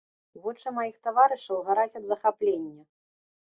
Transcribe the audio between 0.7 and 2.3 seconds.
маіх таварышаў гараць ад